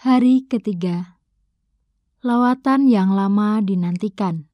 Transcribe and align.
Hari 0.00 0.48
ketiga, 0.48 1.20
lawatan 2.24 2.88
yang 2.88 3.12
lama 3.12 3.60
dinantikan. 3.60 4.48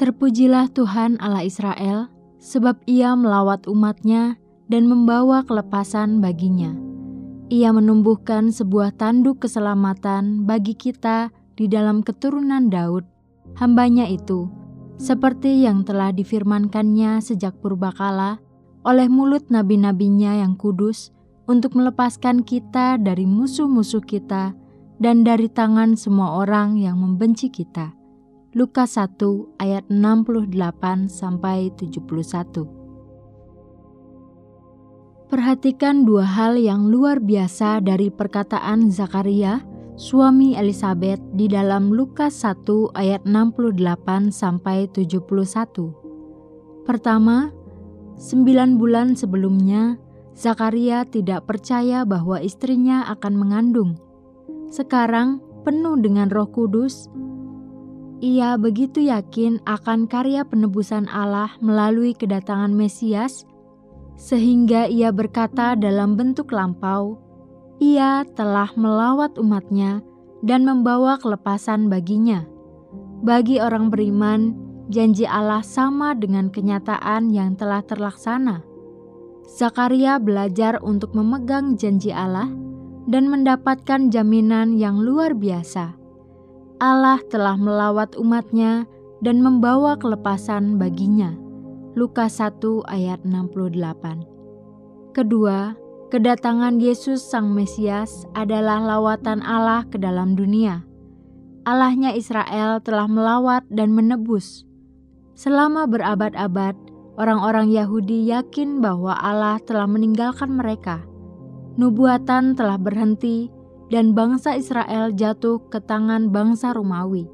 Terpujilah 0.00 0.72
Tuhan 0.72 1.20
Allah 1.20 1.44
Israel, 1.44 2.08
sebab 2.40 2.80
Ia 2.88 3.12
melawat 3.12 3.68
umatnya 3.68 4.40
dan 4.72 4.88
membawa 4.88 5.44
kelepasan 5.44 6.24
baginya. 6.24 6.72
Ia 7.52 7.76
menumbuhkan 7.76 8.48
sebuah 8.48 8.96
tanduk 8.96 9.44
keselamatan 9.44 10.48
bagi 10.48 10.72
kita 10.72 11.28
di 11.60 11.68
dalam 11.68 12.00
keturunan 12.00 12.72
Daud, 12.72 13.04
hambanya 13.60 14.08
itu, 14.08 14.48
seperti 14.96 15.60
yang 15.60 15.84
telah 15.84 16.08
difirmankannya 16.08 17.20
sejak 17.20 17.52
purbakala 17.60 18.40
oleh 18.80 19.12
mulut 19.12 19.52
nabi-nabinya 19.52 20.40
yang 20.40 20.56
kudus, 20.56 21.12
untuk 21.44 21.76
melepaskan 21.76 22.40
kita 22.44 22.96
dari 22.96 23.28
musuh-musuh 23.28 24.00
kita 24.04 24.56
dan 25.00 25.26
dari 25.26 25.50
tangan 25.50 25.96
semua 25.98 26.40
orang 26.40 26.80
yang 26.80 26.96
membenci 27.00 27.52
kita. 27.52 27.92
Lukas 28.54 28.94
1 28.94 29.18
ayat 29.58 29.82
68 29.90 31.10
sampai 31.10 31.74
71. 31.74 32.84
Perhatikan 35.26 36.06
dua 36.06 36.22
hal 36.22 36.54
yang 36.54 36.86
luar 36.86 37.18
biasa 37.18 37.82
dari 37.82 38.06
perkataan 38.14 38.94
Zakaria, 38.94 39.66
suami 39.98 40.54
Elizabeth 40.54 41.18
di 41.34 41.50
dalam 41.50 41.90
Lukas 41.90 42.46
1 42.46 42.94
ayat 42.94 43.26
68 43.26 44.30
sampai 44.30 44.86
71. 44.94 46.86
Pertama, 46.86 47.50
sembilan 48.14 48.78
bulan 48.78 49.18
sebelumnya 49.18 49.98
Zakaria 50.34 51.06
tidak 51.06 51.46
percaya 51.46 52.02
bahwa 52.02 52.42
istrinya 52.42 53.06
akan 53.06 53.34
mengandung. 53.38 53.94
Sekarang, 54.66 55.38
penuh 55.62 55.94
dengan 56.02 56.26
Roh 56.26 56.50
Kudus, 56.50 57.06
ia 58.18 58.58
begitu 58.58 59.06
yakin 59.06 59.62
akan 59.62 60.10
karya 60.10 60.42
penebusan 60.42 61.06
Allah 61.06 61.54
melalui 61.62 62.18
kedatangan 62.18 62.74
Mesias, 62.74 63.46
sehingga 64.18 64.90
ia 64.90 65.14
berkata 65.14 65.78
dalam 65.78 66.18
bentuk 66.18 66.50
lampau, 66.50 67.14
"Ia 67.78 68.26
telah 68.34 68.74
melawat 68.74 69.38
umatnya 69.38 70.02
dan 70.42 70.66
membawa 70.66 71.14
kelepasan 71.22 71.86
baginya." 71.86 72.42
Bagi 73.22 73.62
orang 73.62 73.86
beriman, 73.86 74.58
janji 74.90 75.30
Allah 75.30 75.62
sama 75.62 76.18
dengan 76.18 76.50
kenyataan 76.50 77.30
yang 77.30 77.54
telah 77.54 77.86
terlaksana 77.86 78.73
Zakaria 79.44 80.16
belajar 80.16 80.80
untuk 80.80 81.12
memegang 81.12 81.76
janji 81.76 82.08
Allah 82.10 82.48
dan 83.04 83.28
mendapatkan 83.28 84.08
jaminan 84.08 84.80
yang 84.80 84.96
luar 85.00 85.36
biasa. 85.36 85.92
Allah 86.80 87.20
telah 87.28 87.54
melawat 87.54 88.16
umatnya 88.16 88.88
dan 89.20 89.40
membawa 89.44 89.96
kelepasan 90.00 90.80
baginya. 90.80 91.36
Lukas 91.94 92.42
1 92.42 92.58
ayat 92.90 93.22
68 93.22 95.14
Kedua, 95.14 95.78
kedatangan 96.10 96.82
Yesus 96.82 97.22
Sang 97.22 97.54
Mesias 97.54 98.26
adalah 98.34 98.82
lawatan 98.82 99.38
Allah 99.46 99.86
ke 99.86 99.94
dalam 100.00 100.34
dunia. 100.34 100.82
Allahnya 101.64 102.12
Israel 102.12 102.82
telah 102.82 103.06
melawat 103.06 103.62
dan 103.70 103.94
menebus. 103.94 104.66
Selama 105.38 105.86
berabad-abad, 105.86 106.74
Orang-orang 107.14 107.70
Yahudi 107.70 108.26
yakin 108.26 108.82
bahwa 108.82 109.14
Allah 109.14 109.62
telah 109.62 109.86
meninggalkan 109.86 110.50
mereka. 110.50 111.06
Nubuatan 111.78 112.58
telah 112.58 112.74
berhenti 112.74 113.50
dan 113.86 114.18
bangsa 114.18 114.58
Israel 114.58 115.14
jatuh 115.14 115.62
ke 115.70 115.78
tangan 115.78 116.34
bangsa 116.34 116.74
Romawi. 116.74 117.30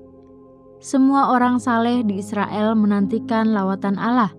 Semua 0.81 1.33
orang 1.33 1.61
saleh 1.61 2.05
di 2.05 2.21
Israel 2.21 2.77
menantikan 2.77 3.53
lawatan 3.53 4.01
Allah. 4.01 4.33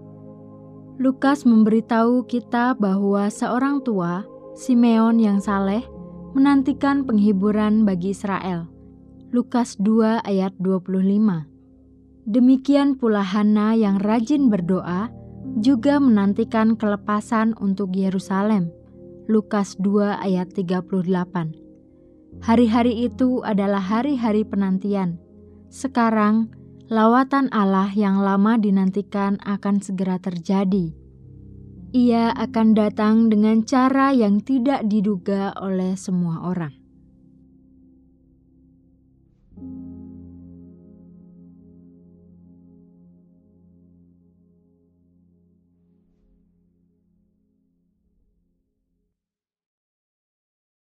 Lukas 1.02 1.46
memberitahu 1.50 2.30
kita 2.30 2.78
bahwa 2.78 3.26
seorang 3.30 3.82
tua, 3.82 4.26
Simeon 4.54 5.18
yang 5.18 5.42
saleh, 5.42 5.82
menantikan 6.38 7.02
penghiburan 7.06 7.82
bagi 7.86 8.14
Israel. 8.14 8.70
Lukas 9.34 9.80
2 9.82 10.22
ayat 10.22 10.54
25. 10.62 11.50
Demikian 12.30 13.00
pula 13.00 13.26
Hana 13.26 13.74
yang 13.74 13.98
rajin 13.98 14.52
berdoa 14.52 15.21
juga 15.62 16.02
menantikan 16.02 16.78
kelepasan 16.78 17.54
untuk 17.62 17.94
Yerusalem. 17.94 18.74
Lukas 19.30 19.78
2 19.80 20.18
ayat 20.22 20.52
38. 20.52 22.42
Hari-hari 22.42 23.06
itu 23.06 23.44
adalah 23.46 23.84
hari-hari 23.84 24.42
penantian. 24.48 25.22
Sekarang, 25.70 26.50
lawatan 26.90 27.48
Allah 27.54 27.92
yang 27.94 28.20
lama 28.20 28.58
dinantikan 28.58 29.38
akan 29.46 29.80
segera 29.84 30.18
terjadi. 30.18 30.92
Ia 31.92 32.32
akan 32.32 32.72
datang 32.72 33.28
dengan 33.28 33.68
cara 33.68 34.16
yang 34.16 34.40
tidak 34.40 34.88
diduga 34.88 35.52
oleh 35.60 36.00
semua 36.00 36.48
orang. 36.48 36.72